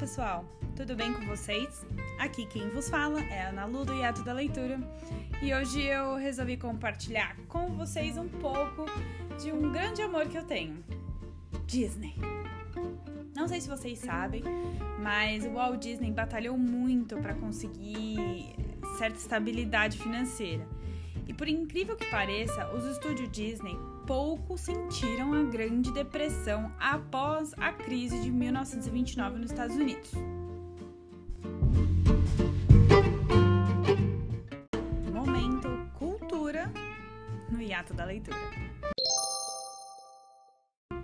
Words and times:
pessoal! 0.00 0.46
Tudo 0.74 0.96
bem 0.96 1.12
com 1.12 1.26
vocês? 1.26 1.84
Aqui 2.18 2.46
quem 2.46 2.70
vos 2.70 2.88
fala 2.88 3.20
é 3.20 3.42
a 3.42 3.48
Ana 3.50 3.66
Lu 3.66 3.84
do 3.84 3.92
Hiato 3.92 4.24
da 4.24 4.32
Leitura 4.32 4.80
e 5.42 5.52
hoje 5.52 5.82
eu 5.82 6.16
resolvi 6.16 6.56
compartilhar 6.56 7.36
com 7.46 7.76
vocês 7.76 8.16
um 8.16 8.26
pouco 8.26 8.86
de 9.38 9.52
um 9.52 9.70
grande 9.70 10.00
amor 10.00 10.26
que 10.26 10.38
eu 10.38 10.42
tenho: 10.42 10.82
Disney. 11.66 12.14
Não 13.36 13.46
sei 13.46 13.60
se 13.60 13.68
vocês 13.68 13.98
sabem, 13.98 14.42
mas 15.02 15.44
o 15.44 15.50
Walt 15.50 15.82
Disney 15.82 16.10
batalhou 16.10 16.56
muito 16.56 17.18
para 17.18 17.34
conseguir 17.34 18.56
certa 18.96 19.18
estabilidade 19.18 19.98
financeira. 19.98 20.66
E 21.28 21.34
por 21.34 21.46
incrível 21.46 21.94
que 21.94 22.06
pareça, 22.06 22.72
os 22.72 22.86
estúdios 22.86 23.30
Disney 23.30 23.76
pouco 24.10 24.58
sentiram 24.58 25.32
a 25.34 25.44
Grande 25.44 25.92
Depressão 25.92 26.72
após 26.80 27.54
a 27.56 27.72
crise 27.72 28.20
de 28.20 28.28
1929 28.28 29.38
nos 29.38 29.52
Estados 29.52 29.76
Unidos. 29.76 30.10
Momento 35.14 35.68
cultura 35.96 36.72
no 37.52 37.62
hiato 37.62 37.94
da 37.94 38.04
leitura. 38.04 38.36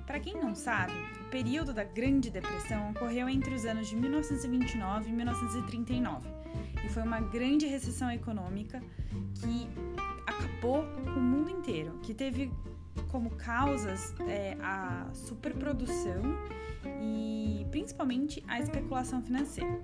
Para 0.04 0.18
quem 0.18 0.34
não 0.34 0.56
sabe, 0.56 0.94
o 1.20 1.30
período 1.30 1.72
da 1.72 1.84
Grande 1.84 2.28
Depressão 2.28 2.90
ocorreu 2.90 3.28
entre 3.28 3.54
os 3.54 3.64
anos 3.64 3.86
de 3.86 3.94
1929 3.94 5.08
e 5.08 5.12
1939 5.12 6.28
e 6.84 6.88
foi 6.88 7.04
uma 7.04 7.20
grande 7.20 7.66
recessão 7.66 8.10
econômica 8.10 8.82
que 9.36 9.68
acabou 10.26 10.82
com 11.04 11.20
o 11.20 11.22
mundo 11.22 11.48
inteiro, 11.50 12.00
que 12.02 12.12
teve 12.12 12.50
como 13.16 13.30
causas 13.30 14.14
é, 14.28 14.58
a 14.60 15.08
superprodução 15.14 16.20
e 17.00 17.66
principalmente 17.70 18.44
a 18.46 18.60
especulação 18.60 19.22
financeira. 19.22 19.80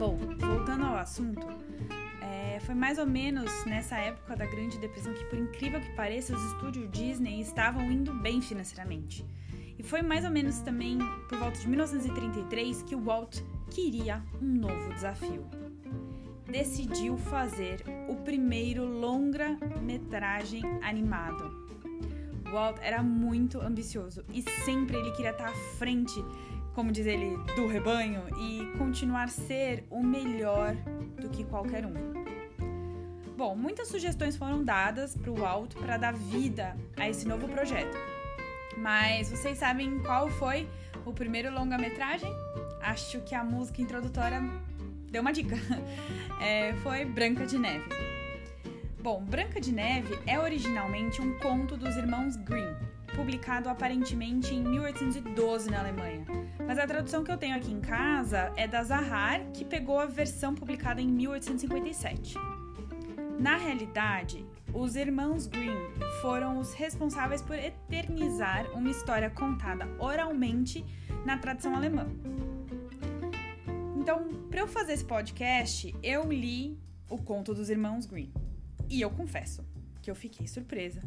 Bom, 0.00 0.18
voltando 0.40 0.86
ao 0.86 0.96
assunto, 0.96 1.46
é, 2.20 2.58
foi 2.58 2.74
mais 2.74 2.98
ou 2.98 3.06
menos 3.06 3.64
nessa 3.66 3.96
época 3.98 4.34
da 4.34 4.46
Grande 4.46 4.78
Depressão 4.78 5.14
que, 5.14 5.24
por 5.26 5.38
incrível 5.38 5.80
que 5.80 5.94
pareça, 5.94 6.34
os 6.34 6.42
estúdios 6.54 6.90
Disney 6.90 7.40
estavam 7.40 7.88
indo 7.88 8.12
bem 8.14 8.42
financeiramente. 8.42 9.24
E 9.78 9.82
foi 9.82 10.02
mais 10.02 10.24
ou 10.24 10.30
menos 10.30 10.58
também 10.58 10.98
por 11.28 11.38
volta 11.38 11.58
de 11.58 11.66
1933 11.66 12.82
que 12.82 12.96
o 12.96 13.00
Walt 13.00 13.40
queria 13.70 14.22
um 14.42 14.46
novo 14.46 14.92
desafio. 14.92 15.46
Decidiu 16.50 17.16
fazer 17.16 17.82
o 18.08 18.16
primeiro 18.16 18.84
longa-metragem 18.84 20.62
animado. 20.82 21.70
Walt 22.52 22.78
era 22.82 23.00
muito 23.02 23.60
ambicioso 23.60 24.24
e 24.32 24.42
sempre 24.64 24.96
ele 24.96 25.12
queria 25.12 25.30
estar 25.30 25.48
à 25.48 25.54
frente, 25.78 26.22
como 26.74 26.90
diz 26.90 27.06
ele, 27.06 27.36
do 27.54 27.68
rebanho 27.68 28.22
e 28.40 28.76
continuar 28.76 29.28
ser 29.28 29.86
o 29.88 30.02
melhor 30.02 30.74
do 31.20 31.28
que 31.30 31.44
qualquer 31.44 31.86
um. 31.86 31.94
Bom, 33.36 33.54
muitas 33.54 33.86
sugestões 33.86 34.36
foram 34.36 34.64
dadas 34.64 35.16
para 35.16 35.30
o 35.30 35.36
Walt 35.36 35.74
para 35.76 35.96
dar 35.96 36.12
vida 36.12 36.76
a 36.96 37.08
esse 37.08 37.26
novo 37.26 37.48
projeto. 37.48 37.96
Mas 38.76 39.30
vocês 39.30 39.56
sabem 39.56 40.00
qual 40.00 40.28
foi 40.28 40.68
o 41.06 41.12
primeiro 41.12 41.54
longa-metragem? 41.54 42.30
Acho 42.82 43.20
que 43.20 43.34
a 43.34 43.44
música 43.44 43.80
introdutória 43.82 44.42
deu 45.10 45.22
uma 45.22 45.32
dica. 45.32 45.56
É, 46.42 46.72
foi 46.76 47.04
Branca 47.04 47.44
de 47.44 47.58
Neve. 47.58 47.84
Bom, 49.02 49.22
Branca 49.22 49.60
de 49.60 49.70
Neve 49.72 50.18
é 50.26 50.40
originalmente 50.40 51.20
um 51.20 51.38
conto 51.38 51.76
dos 51.76 51.94
irmãos 51.98 52.34
Grimm, 52.36 52.74
publicado 53.14 53.68
aparentemente 53.68 54.54
em 54.54 54.62
1812 54.62 55.70
na 55.70 55.80
Alemanha. 55.80 56.24
Mas 56.66 56.78
a 56.78 56.86
tradução 56.86 57.22
que 57.22 57.30
eu 57.30 57.36
tenho 57.36 57.56
aqui 57.56 57.70
em 57.70 57.80
casa 57.82 58.50
é 58.56 58.66
da 58.66 58.82
Zahar, 58.82 59.42
que 59.52 59.66
pegou 59.66 60.00
a 60.00 60.06
versão 60.06 60.54
publicada 60.54 61.02
em 61.02 61.08
1857. 61.08 62.36
Na 63.38 63.56
realidade, 63.56 64.44
os 64.72 64.96
irmãos 64.96 65.46
Grimm 65.46 65.76
foram 66.20 66.58
os 66.58 66.72
responsáveis 66.72 67.42
por 67.42 67.56
eternizar 67.58 68.66
uma 68.72 68.90
história 68.90 69.28
contada 69.28 69.88
oralmente 69.98 70.84
na 71.24 71.38
tradição 71.38 71.74
alemã. 71.74 72.06
Então, 74.00 74.46
para 74.48 74.60
eu 74.60 74.66
fazer 74.66 74.94
esse 74.94 75.04
podcast, 75.04 75.94
eu 76.02 76.32
li 76.32 76.80
o 77.10 77.18
conto 77.18 77.52
dos 77.52 77.68
irmãos 77.68 78.06
Grimm. 78.06 78.32
E 78.88 78.98
eu 78.98 79.10
confesso 79.10 79.62
que 80.00 80.10
eu 80.10 80.14
fiquei 80.14 80.48
surpresa 80.48 81.02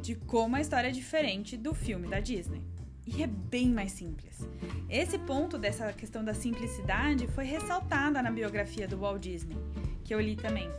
de 0.00 0.14
como 0.14 0.54
a 0.54 0.60
história 0.60 0.86
é 0.86 0.92
diferente 0.92 1.56
do 1.56 1.74
filme 1.74 2.06
da 2.06 2.20
Disney. 2.20 2.62
E 3.04 3.24
é 3.24 3.26
bem 3.26 3.68
mais 3.70 3.90
simples. 3.90 4.38
Esse 4.88 5.18
ponto 5.18 5.58
dessa 5.58 5.92
questão 5.92 6.24
da 6.24 6.32
simplicidade 6.32 7.26
foi 7.26 7.44
ressaltada 7.44 8.22
na 8.22 8.30
biografia 8.30 8.86
do 8.86 8.98
Walt 8.98 9.20
Disney, 9.20 9.58
que 10.04 10.14
eu 10.14 10.20
li 10.20 10.36
também. 10.36 10.70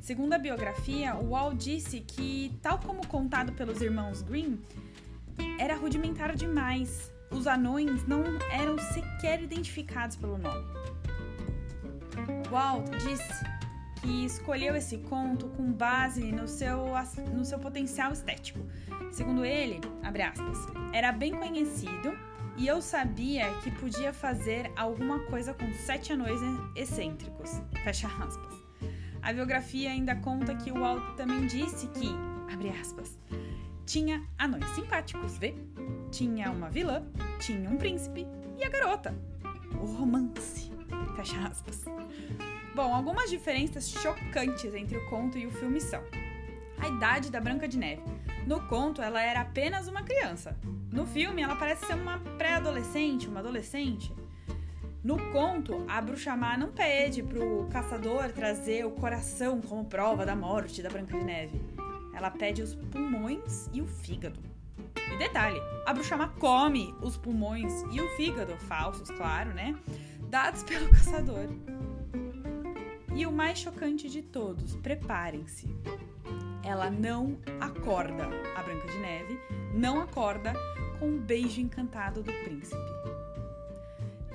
Segundo 0.00 0.34
a 0.34 0.38
biografia, 0.38 1.16
o 1.16 1.30
Walt 1.30 1.56
disse 1.56 1.98
que, 1.98 2.56
tal 2.62 2.78
como 2.78 3.04
contado 3.08 3.52
pelos 3.54 3.82
irmãos 3.82 4.22
Grimm, 4.22 4.56
era 5.58 5.74
rudimentar 5.74 6.36
demais. 6.36 7.12
Os 7.28 7.46
anões 7.46 8.06
não 8.06 8.22
eram 8.52 8.78
sequer 8.78 9.42
identificados 9.42 10.16
pelo 10.16 10.38
nome. 10.38 10.91
Walt 12.52 12.90
disse 12.98 13.46
que 14.02 14.26
escolheu 14.26 14.76
esse 14.76 14.98
conto 14.98 15.48
com 15.48 15.72
base 15.72 16.30
no 16.30 16.46
seu, 16.46 16.84
no 17.32 17.46
seu 17.46 17.58
potencial 17.58 18.12
estético. 18.12 18.58
Segundo 19.10 19.42
ele, 19.42 19.80
abre 20.02 20.20
aspas, 20.20 20.58
era 20.92 21.10
bem 21.12 21.34
conhecido 21.34 22.12
e 22.58 22.66
eu 22.66 22.82
sabia 22.82 23.50
que 23.62 23.70
podia 23.70 24.12
fazer 24.12 24.70
alguma 24.76 25.20
coisa 25.20 25.54
com 25.54 25.72
sete 25.72 26.12
anões 26.12 26.38
excêntricos. 26.76 27.62
Fecha 27.82 28.08
aspas. 28.08 28.52
A 29.22 29.32
biografia 29.32 29.90
ainda 29.90 30.14
conta 30.16 30.54
que 30.54 30.70
o 30.70 30.78
Walt 30.78 31.16
também 31.16 31.46
disse 31.46 31.86
que, 31.86 32.10
abre 32.52 32.68
aspas, 32.68 33.18
tinha 33.86 34.22
anões 34.38 34.66
simpáticos, 34.74 35.38
vê? 35.38 35.54
Tinha 36.10 36.50
uma 36.50 36.68
vilã, 36.68 37.02
tinha 37.38 37.70
um 37.70 37.78
príncipe 37.78 38.26
e 38.58 38.64
a 38.64 38.68
garota. 38.68 39.14
O 39.80 39.86
romance. 39.86 40.70
Fecha 41.16 41.38
aspas. 41.46 41.84
Bom, 42.74 42.94
algumas 42.94 43.28
diferenças 43.28 43.90
chocantes 43.90 44.74
entre 44.74 44.96
o 44.96 45.04
conto 45.10 45.36
e 45.36 45.46
o 45.46 45.50
filme 45.50 45.80
são: 45.80 46.02
a 46.78 46.88
idade 46.88 47.30
da 47.30 47.40
Branca 47.40 47.68
de 47.68 47.78
Neve. 47.78 48.02
No 48.46 48.66
conto, 48.66 49.02
ela 49.02 49.22
era 49.22 49.42
apenas 49.42 49.88
uma 49.88 50.02
criança. 50.02 50.56
No 50.90 51.06
filme, 51.06 51.42
ela 51.42 51.54
parece 51.54 51.86
ser 51.86 51.94
uma 51.94 52.18
pré-adolescente, 52.38 53.28
uma 53.28 53.40
adolescente. 53.40 54.12
No 55.04 55.16
conto, 55.32 55.84
a 55.88 56.00
bruxa 56.00 56.36
má 56.36 56.56
não 56.56 56.72
pede 56.72 57.22
pro 57.22 57.68
caçador 57.70 58.30
trazer 58.32 58.86
o 58.86 58.90
coração 58.90 59.60
como 59.60 59.84
prova 59.84 60.24
da 60.24 60.34
morte 60.34 60.82
da 60.82 60.88
Branca 60.88 61.18
de 61.18 61.24
Neve. 61.24 61.60
Ela 62.14 62.30
pede 62.30 62.62
os 62.62 62.74
pulmões 62.74 63.68
e 63.72 63.82
o 63.82 63.86
fígado. 63.86 64.38
E 65.12 65.16
detalhe, 65.18 65.60
a 65.86 65.92
bruxa 65.92 66.16
má 66.16 66.28
come 66.28 66.94
os 67.02 67.16
pulmões 67.16 67.72
e 67.92 68.00
o 68.00 68.08
fígado, 68.16 68.56
falsos, 68.56 69.10
claro, 69.10 69.52
né? 69.52 69.76
Dados 70.28 70.62
pelo 70.62 70.88
caçador. 70.94 71.48
E 73.14 73.26
o 73.26 73.32
mais 73.32 73.58
chocante 73.58 74.08
de 74.08 74.22
todos, 74.22 74.74
preparem-se. 74.76 75.68
Ela 76.64 76.90
não 76.90 77.38
acorda, 77.60 78.28
a 78.56 78.62
Branca 78.62 78.86
de 78.88 78.98
Neve, 78.98 79.38
não 79.74 80.00
acorda 80.00 80.54
com 80.98 81.16
o 81.16 81.20
beijo 81.20 81.60
encantado 81.60 82.22
do 82.22 82.32
príncipe. 82.44 82.80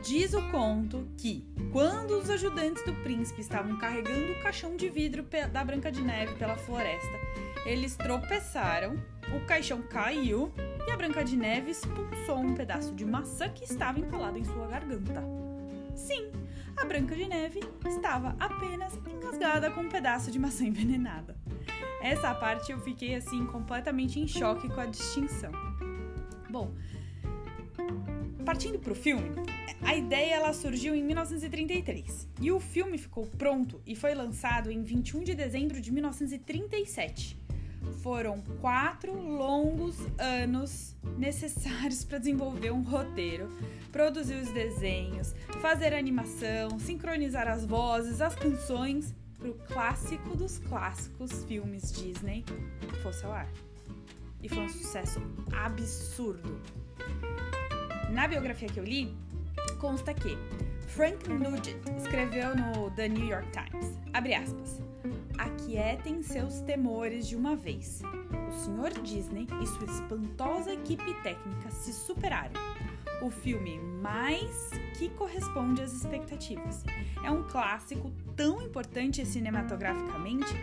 Diz 0.03 0.33
o 0.33 0.41
conto 0.51 1.07
que, 1.17 1.43
quando 1.71 2.11
os 2.19 2.29
ajudantes 2.29 2.83
do 2.85 2.93
príncipe 3.01 3.41
estavam 3.41 3.77
carregando 3.77 4.31
o 4.31 4.39
caixão 4.41 4.75
de 4.75 4.89
vidro 4.89 5.25
da 5.51 5.63
Branca 5.63 5.91
de 5.91 6.01
Neve 6.01 6.35
pela 6.35 6.55
floresta, 6.55 7.17
eles 7.65 7.95
tropeçaram, 7.95 8.95
o 9.35 9.45
caixão 9.45 9.81
caiu 9.81 10.53
e 10.87 10.91
a 10.91 10.95
Branca 10.95 11.23
de 11.23 11.35
Neve 11.35 11.71
expulsou 11.71 12.37
um 12.37 12.53
pedaço 12.53 12.93
de 12.93 13.05
maçã 13.05 13.49
que 13.49 13.65
estava 13.65 13.99
empalado 13.99 14.37
em 14.37 14.45
sua 14.45 14.67
garganta. 14.67 15.23
Sim, 15.95 16.31
a 16.77 16.85
Branca 16.85 17.15
de 17.15 17.27
Neve 17.27 17.59
estava 17.87 18.35
apenas 18.39 18.93
engasgada 19.11 19.71
com 19.71 19.81
um 19.81 19.89
pedaço 19.89 20.31
de 20.31 20.37
maçã 20.37 20.63
envenenada. 20.63 21.35
Essa 22.01 22.33
parte 22.35 22.71
eu 22.71 22.79
fiquei 22.79 23.15
assim 23.15 23.45
completamente 23.47 24.19
em 24.19 24.27
choque 24.27 24.69
com 24.69 24.79
a 24.79 24.85
distinção. 24.85 25.51
Bom, 26.49 26.73
partindo 28.45 28.79
para 28.79 28.91
o 28.91 28.95
filme, 28.95 29.31
a 29.81 29.95
ideia 29.95 30.35
ela 30.35 30.53
surgiu 30.53 30.95
em 30.95 31.03
1933 31.03 32.29
e 32.39 32.51
o 32.51 32.59
filme 32.59 32.97
ficou 32.97 33.25
pronto 33.25 33.81
e 33.85 33.95
foi 33.95 34.13
lançado 34.13 34.71
em 34.71 34.83
21 34.83 35.23
de 35.23 35.33
dezembro 35.33 35.81
de 35.81 35.91
1937. 35.91 37.46
Foram 38.01 38.41
quatro 38.61 39.13
longos 39.13 39.95
anos 40.17 40.95
necessários 41.17 42.03
para 42.03 42.17
desenvolver 42.17 42.71
um 42.71 42.81
roteiro, 42.81 43.49
produzir 43.91 44.35
os 44.35 44.49
desenhos, 44.49 45.33
fazer 45.61 45.93
a 45.93 45.97
animação, 45.97 46.79
sincronizar 46.79 47.47
as 47.47 47.65
vozes, 47.65 48.21
as 48.21 48.35
canções 48.35 49.13
pro 49.37 49.53
clássico 49.53 50.35
dos 50.35 50.57
clássicos 50.59 51.43
filmes 51.45 51.91
Disney 51.91 52.43
fosse 53.03 53.25
ao 53.25 53.31
ar. 53.31 53.49
E 54.41 54.49
foi 54.49 54.63
um 54.63 54.69
sucesso 54.69 55.19
absurdo. 55.51 56.61
Na 58.11 58.27
biografia 58.27 58.67
que 58.67 58.79
eu 58.79 58.83
li, 58.83 59.15
consta 59.79 60.13
que 60.13 60.37
Frank 60.87 61.27
Nugent 61.29 61.77
escreveu 61.97 62.55
no 62.55 62.89
The 62.91 63.09
New 63.09 63.27
York 63.27 63.47
Times, 63.51 63.93
abre 64.13 64.33
aspas, 64.33 64.81
aquietem 65.37 66.21
seus 66.21 66.59
temores 66.61 67.27
de 67.27 67.35
uma 67.35 67.55
vez. 67.55 68.01
O 68.47 68.51
Sr. 68.51 69.01
Disney 69.01 69.47
e 69.61 69.67
sua 69.67 69.85
espantosa 69.85 70.73
equipe 70.73 71.13
técnica 71.21 71.69
se 71.69 71.93
superaram. 71.93 72.59
O 73.21 73.29
filme 73.29 73.79
mais 73.79 74.69
que 74.97 75.09
corresponde 75.09 75.81
às 75.81 75.93
expectativas. 75.93 76.83
É 77.23 77.31
um 77.31 77.43
clássico 77.43 78.11
tão 78.35 78.61
importante 78.61 79.25
cinematograficamente 79.25 80.53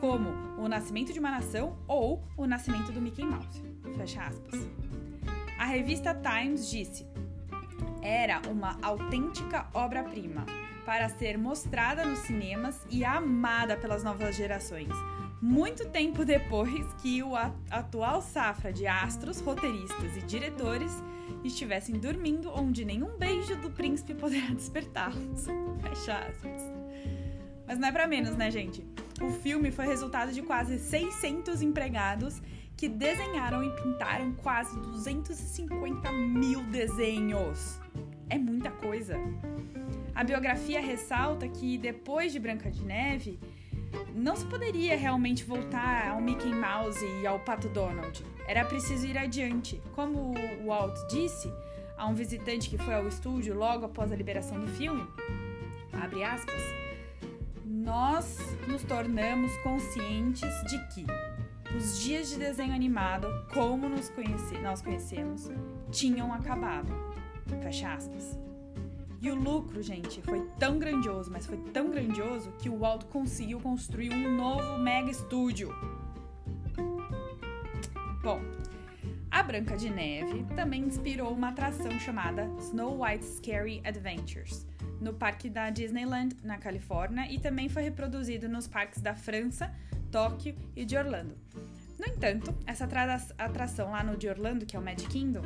como 0.00 0.30
O 0.58 0.68
Nascimento 0.68 1.12
de 1.12 1.18
uma 1.18 1.30
Nação 1.30 1.76
ou 1.86 2.22
O 2.36 2.46
Nascimento 2.46 2.92
do 2.92 3.00
Mickey 3.00 3.24
Mouse. 3.24 3.62
Fecha 3.96 4.22
aspas. 4.22 4.68
A 5.58 5.64
revista 5.64 6.14
Times 6.14 6.68
disse: 6.68 7.06
era 8.02 8.42
uma 8.50 8.76
autêntica 8.82 9.68
obra-prima 9.72 10.44
para 10.84 11.08
ser 11.08 11.38
mostrada 11.38 12.04
nos 12.04 12.20
cinemas 12.20 12.80
e 12.90 13.04
amada 13.04 13.76
pelas 13.76 14.02
novas 14.02 14.36
gerações. 14.36 14.92
Muito 15.40 15.88
tempo 15.88 16.24
depois 16.24 16.86
que 17.02 17.22
o 17.22 17.32
atual 17.70 18.22
safra 18.22 18.72
de 18.72 18.86
astros, 18.86 19.40
roteiristas 19.40 20.16
e 20.16 20.22
diretores 20.22 21.02
estivessem 21.42 21.96
dormindo 21.96 22.50
onde 22.54 22.84
nenhum 22.84 23.16
beijo 23.18 23.56
do 23.56 23.70
príncipe 23.70 24.14
poderá 24.14 24.46
despertá-los. 24.54 25.46
Fecha 25.80 26.18
aspas. 26.18 26.62
Mas 27.66 27.78
não 27.78 27.88
é 27.88 27.92
para 27.92 28.06
menos, 28.06 28.36
né, 28.36 28.50
gente? 28.50 28.84
O 29.20 29.30
filme 29.30 29.70
foi 29.70 29.86
resultado 29.86 30.32
de 30.32 30.42
quase 30.42 30.78
600 30.78 31.62
empregados 31.62 32.40
que 32.76 32.88
desenharam 32.88 33.62
e 33.62 33.70
pintaram 33.82 34.32
quase 34.34 34.78
250 34.80 36.10
mil 36.12 36.62
desenhos. 36.64 37.80
É 38.28 38.38
muita 38.38 38.70
coisa. 38.70 39.16
A 40.14 40.22
biografia 40.22 40.80
ressalta 40.80 41.48
que 41.48 41.78
depois 41.78 42.32
de 42.32 42.38
Branca 42.38 42.70
de 42.70 42.84
Neve, 42.84 43.38
não 44.14 44.36
se 44.36 44.44
poderia 44.46 44.96
realmente 44.96 45.44
voltar 45.44 46.08
ao 46.08 46.20
Mickey 46.20 46.52
Mouse 46.54 47.04
e 47.22 47.26
ao 47.26 47.40
Pato 47.40 47.68
Donald. 47.68 48.24
Era 48.46 48.64
preciso 48.64 49.06
ir 49.06 49.16
adiante. 49.16 49.80
Como 49.94 50.32
o 50.32 50.66
Walt 50.66 50.96
disse 51.10 51.50
a 51.96 52.06
um 52.06 52.14
visitante 52.14 52.68
que 52.68 52.78
foi 52.78 52.94
ao 52.94 53.06
estúdio 53.06 53.54
logo 53.54 53.84
após 53.86 54.12
a 54.12 54.16
liberação 54.16 54.60
do 54.60 54.68
filme, 54.68 55.06
aspas, 56.24 56.62
nós 57.64 58.38
nos 58.66 58.82
tornamos 58.82 59.54
conscientes 59.58 60.50
de 60.68 60.78
que 60.88 61.06
os 61.76 62.00
dias 62.00 62.30
de 62.30 62.38
desenho 62.38 62.74
animado, 62.74 63.28
como 63.52 63.88
nos 63.88 64.08
conhece, 64.10 64.58
nós 64.58 64.82
conhecemos, 64.82 65.50
tinham 65.90 66.32
acabado. 66.32 66.92
Fecha 67.62 67.94
aspas. 67.94 68.38
E 69.22 69.30
o 69.30 69.36
lucro, 69.36 69.80
gente, 69.80 70.20
foi 70.20 70.44
tão 70.58 70.80
grandioso, 70.80 71.30
mas 71.30 71.46
foi 71.46 71.56
tão 71.72 71.92
grandioso 71.92 72.50
que 72.58 72.68
o 72.68 72.76
Walt 72.76 73.04
conseguiu 73.04 73.60
construir 73.60 74.12
um 74.12 74.36
novo 74.36 74.78
mega 74.78 75.12
estúdio. 75.12 75.72
Bom, 78.20 78.40
a 79.30 79.42
Branca 79.44 79.76
de 79.76 79.88
Neve 79.88 80.44
também 80.56 80.82
inspirou 80.82 81.32
uma 81.32 81.50
atração 81.50 82.00
chamada 82.00 82.50
Snow 82.58 83.00
White 83.04 83.24
Scary 83.24 83.80
Adventures 83.84 84.66
no 85.00 85.14
parque 85.14 85.48
da 85.48 85.70
Disneyland, 85.70 86.36
na 86.42 86.58
Califórnia, 86.58 87.30
e 87.30 87.38
também 87.38 87.68
foi 87.68 87.82
reproduzido 87.82 88.48
nos 88.48 88.66
parques 88.66 89.00
da 89.00 89.14
França, 89.14 89.72
Tóquio 90.10 90.56
e 90.74 90.84
de 90.84 90.96
Orlando. 90.96 91.36
No 91.96 92.06
entanto, 92.06 92.52
essa 92.66 92.88
atração 93.38 93.92
lá 93.92 94.02
no 94.02 94.16
de 94.16 94.28
Orlando, 94.28 94.66
que 94.66 94.76
é 94.76 94.78
o 94.78 94.82
Magic 94.82 95.08
Kingdom, 95.08 95.42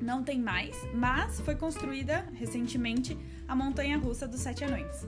não 0.00 0.22
tem 0.22 0.40
mais, 0.40 0.76
mas 0.94 1.40
foi 1.40 1.54
construída 1.54 2.26
recentemente 2.34 3.16
a 3.46 3.54
montanha 3.54 3.98
russa 3.98 4.26
dos 4.26 4.40
Sete 4.40 4.64
Anões. 4.64 5.06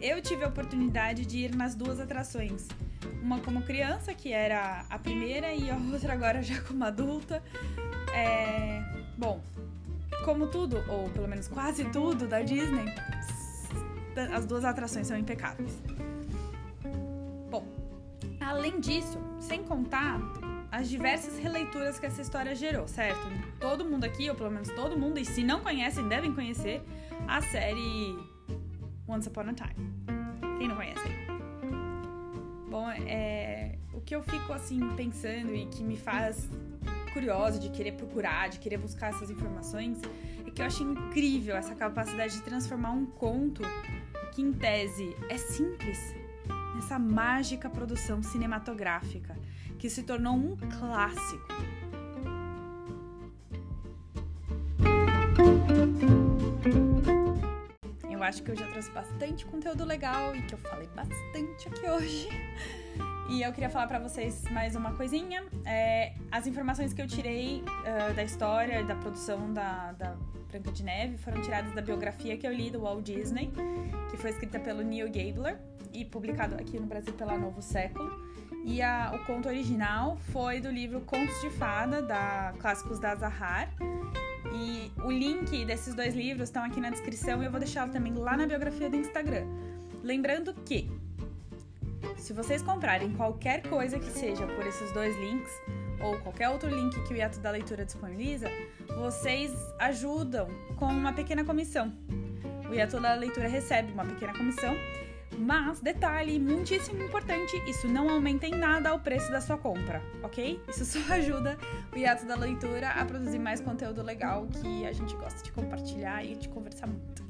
Eu 0.00 0.20
tive 0.20 0.44
a 0.44 0.48
oportunidade 0.48 1.24
de 1.24 1.38
ir 1.38 1.54
nas 1.54 1.74
duas 1.74 2.00
atrações, 2.00 2.68
uma 3.22 3.40
como 3.40 3.62
criança, 3.62 4.12
que 4.12 4.32
era 4.32 4.84
a 4.90 4.98
primeira, 4.98 5.54
e 5.54 5.70
a 5.70 5.76
outra 5.76 6.12
agora 6.12 6.42
já 6.42 6.60
como 6.62 6.84
adulta. 6.84 7.42
É... 8.12 8.82
Bom, 9.16 9.40
como 10.24 10.48
tudo, 10.48 10.82
ou 10.88 11.08
pelo 11.10 11.28
menos 11.28 11.48
quase 11.48 11.84
tudo 11.86 12.26
da 12.26 12.42
Disney, 12.42 12.86
as 14.32 14.44
duas 14.46 14.64
atrações 14.64 15.06
são 15.06 15.16
impecáveis. 15.16 15.82
Bom, 17.50 17.66
além 18.40 18.80
disso, 18.80 19.18
sem 19.38 19.62
contar 19.62 20.18
as 20.74 20.90
diversas 20.90 21.38
releituras 21.38 22.00
que 22.00 22.06
essa 22.06 22.20
história 22.20 22.52
gerou, 22.52 22.88
certo? 22.88 23.20
Todo 23.60 23.84
mundo 23.84 24.02
aqui, 24.02 24.28
ou 24.28 24.34
pelo 24.34 24.50
menos 24.50 24.68
todo 24.70 24.98
mundo, 24.98 25.20
e 25.20 25.24
se 25.24 25.44
não 25.44 25.60
conhecem, 25.60 26.08
devem 26.08 26.34
conhecer 26.34 26.82
a 27.28 27.40
série 27.40 28.18
Once 29.06 29.28
Upon 29.28 29.42
a 29.42 29.54
Time. 29.54 29.94
Quem 30.58 30.66
não 30.66 30.74
conhece? 30.74 31.00
Bom, 32.68 32.90
é, 32.90 33.78
o 33.92 34.00
que 34.00 34.16
eu 34.16 34.22
fico 34.24 34.52
assim 34.52 34.80
pensando 34.96 35.54
e 35.54 35.66
que 35.66 35.84
me 35.84 35.96
faz 35.96 36.50
curiosa 37.12 37.60
de 37.60 37.70
querer 37.70 37.92
procurar, 37.92 38.48
de 38.48 38.58
querer 38.58 38.78
buscar 38.78 39.10
essas 39.10 39.30
informações, 39.30 40.02
é 40.44 40.50
que 40.50 40.60
eu 40.60 40.66
acho 40.66 40.82
incrível 40.82 41.54
essa 41.56 41.76
capacidade 41.76 42.34
de 42.34 42.42
transformar 42.42 42.90
um 42.90 43.06
conto 43.06 43.62
que 44.32 44.42
em 44.42 44.52
tese 44.52 45.14
é 45.28 45.38
simples 45.38 46.00
nessa 46.74 46.98
mágica 46.98 47.70
produção 47.70 48.24
cinematográfica 48.24 49.36
que 49.84 49.90
se 49.90 50.02
tornou 50.02 50.32
um 50.32 50.56
clássico. 50.56 51.46
Eu 58.10 58.22
acho 58.22 58.42
que 58.42 58.50
eu 58.50 58.56
já 58.56 58.66
trouxe 58.68 58.90
bastante 58.92 59.44
conteúdo 59.44 59.84
legal 59.84 60.34
e 60.34 60.40
que 60.40 60.54
eu 60.54 60.58
falei 60.58 60.88
bastante 60.96 61.68
aqui 61.68 61.86
hoje. 61.86 62.28
E 63.28 63.42
eu 63.42 63.52
queria 63.52 63.68
falar 63.68 63.86
para 63.86 63.98
vocês 63.98 64.44
mais 64.52 64.74
uma 64.74 64.94
coisinha. 64.94 65.44
É, 65.66 66.14
as 66.32 66.46
informações 66.46 66.94
que 66.94 67.02
eu 67.02 67.06
tirei 67.06 67.62
uh, 67.62 68.14
da 68.14 68.24
história 68.24 68.82
da 68.84 68.96
produção 68.96 69.52
da, 69.52 69.92
da 69.92 70.16
Branca 70.48 70.72
de 70.72 70.82
Neve 70.82 71.18
foram 71.18 71.42
tiradas 71.42 71.74
da 71.74 71.82
biografia 71.82 72.38
que 72.38 72.46
eu 72.46 72.52
li 72.54 72.70
do 72.70 72.80
Walt 72.80 73.04
Disney, 73.04 73.52
que 74.10 74.16
foi 74.16 74.30
escrita 74.30 74.58
pelo 74.58 74.80
Neil 74.80 75.08
Gabler 75.08 75.58
e 75.92 76.06
publicado 76.06 76.54
aqui 76.54 76.80
no 76.80 76.86
Brasil 76.86 77.12
pela 77.12 77.36
Novo 77.36 77.60
Século. 77.60 78.32
E 78.64 78.80
a, 78.80 79.12
o 79.14 79.18
conto 79.26 79.46
original 79.46 80.16
foi 80.32 80.58
do 80.58 80.70
livro 80.70 81.00
Contos 81.02 81.38
de 81.42 81.50
Fada, 81.50 82.00
da 82.00 82.54
Clássicos 82.58 82.98
da 82.98 83.14
Zahar. 83.14 83.68
E 84.54 84.90
o 85.02 85.10
link 85.10 85.64
desses 85.66 85.94
dois 85.94 86.14
livros 86.14 86.48
estão 86.48 86.64
aqui 86.64 86.80
na 86.80 86.88
descrição 86.88 87.42
e 87.42 87.46
eu 87.46 87.50
vou 87.50 87.60
deixá-lo 87.60 87.92
também 87.92 88.14
lá 88.14 88.36
na 88.36 88.46
biografia 88.46 88.88
do 88.88 88.96
Instagram. 88.96 89.44
Lembrando 90.02 90.54
que, 90.54 90.90
se 92.16 92.32
vocês 92.32 92.62
comprarem 92.62 93.12
qualquer 93.12 93.62
coisa 93.68 93.98
que 93.98 94.10
seja 94.10 94.46
por 94.46 94.66
esses 94.66 94.90
dois 94.92 95.14
links, 95.18 95.52
ou 96.00 96.18
qualquer 96.20 96.48
outro 96.48 96.68
link 96.68 97.02
que 97.04 97.12
o 97.12 97.16
Hiato 97.16 97.40
da 97.40 97.50
Leitura 97.50 97.84
disponibiliza, 97.84 98.48
vocês 98.96 99.52
ajudam 99.78 100.48
com 100.76 100.86
uma 100.86 101.12
pequena 101.12 101.44
comissão. 101.44 101.92
O 102.68 102.72
Hiato 102.72 102.98
da 103.00 103.14
Leitura 103.14 103.46
recebe 103.46 103.92
uma 103.92 104.04
pequena 104.04 104.32
comissão 104.32 104.74
mas, 105.38 105.80
detalhe 105.80 106.38
muitíssimo 106.38 107.02
importante, 107.02 107.56
isso 107.68 107.86
não 107.88 108.08
aumenta 108.10 108.46
em 108.46 108.54
nada 108.54 108.94
o 108.94 109.00
preço 109.00 109.30
da 109.30 109.40
sua 109.40 109.56
compra, 109.56 110.02
ok? 110.22 110.60
Isso 110.68 110.84
só 110.86 111.14
ajuda 111.14 111.58
o 111.92 111.98
Hiato 111.98 112.26
da 112.26 112.36
Leitura 112.36 112.90
a 112.90 113.04
produzir 113.04 113.38
mais 113.38 113.60
conteúdo 113.60 114.02
legal 114.02 114.46
que 114.46 114.86
a 114.86 114.92
gente 114.92 115.14
gosta 115.16 115.42
de 115.42 115.52
compartilhar 115.52 116.24
e 116.24 116.36
de 116.36 116.48
conversar 116.48 116.86
muito. 116.86 117.24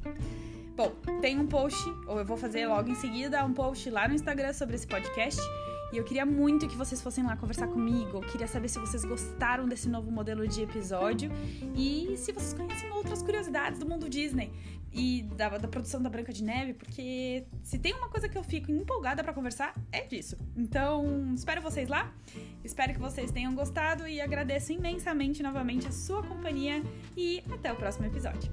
Bom, 0.76 0.92
tem 1.20 1.38
um 1.38 1.46
post, 1.46 1.78
ou 2.06 2.18
eu 2.18 2.24
vou 2.24 2.36
fazer 2.36 2.66
logo 2.66 2.90
em 2.90 2.96
seguida, 2.96 3.44
um 3.44 3.52
post 3.52 3.88
lá 3.90 4.08
no 4.08 4.14
Instagram 4.14 4.52
sobre 4.52 4.74
esse 4.74 4.86
podcast. 4.86 5.40
E 5.94 5.96
eu 5.96 6.02
queria 6.02 6.26
muito 6.26 6.66
que 6.66 6.76
vocês 6.76 7.00
fossem 7.00 7.22
lá 7.22 7.36
conversar 7.36 7.68
comigo. 7.68 8.16
Eu 8.16 8.20
queria 8.20 8.48
saber 8.48 8.66
se 8.66 8.80
vocês 8.80 9.04
gostaram 9.04 9.68
desse 9.68 9.88
novo 9.88 10.10
modelo 10.10 10.46
de 10.48 10.60
episódio 10.60 11.30
e 11.72 12.16
se 12.16 12.32
vocês 12.32 12.52
conhecem 12.52 12.90
outras 12.90 13.22
curiosidades 13.22 13.78
do 13.78 13.88
mundo 13.88 14.08
Disney 14.08 14.50
e 14.92 15.22
da, 15.22 15.50
da, 15.50 15.68
produção 15.68 16.02
da 16.02 16.10
Branca 16.10 16.32
de 16.32 16.42
Neve, 16.42 16.74
porque 16.74 17.46
se 17.62 17.78
tem 17.78 17.94
uma 17.94 18.08
coisa 18.08 18.28
que 18.28 18.36
eu 18.36 18.42
fico 18.42 18.72
empolgada 18.72 19.22
para 19.22 19.32
conversar, 19.32 19.72
é 19.92 20.00
disso. 20.00 20.36
Então, 20.56 21.32
espero 21.32 21.62
vocês 21.62 21.88
lá, 21.88 22.12
espero 22.64 22.92
que 22.92 22.98
vocês 22.98 23.30
tenham 23.30 23.54
gostado 23.54 24.08
e 24.08 24.20
agradeço 24.20 24.72
imensamente 24.72 25.44
novamente 25.44 25.86
a 25.86 25.92
sua 25.92 26.24
companhia 26.24 26.82
e 27.16 27.40
até 27.52 27.72
o 27.72 27.76
próximo 27.76 28.06
episódio. 28.06 28.52